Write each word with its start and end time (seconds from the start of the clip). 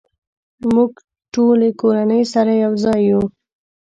مونږ 0.73 0.93
ټولې 1.33 1.69
کورنۍ 1.81 2.23
سره 2.33 2.51
یوځای 2.63 2.99
یو 3.11 3.21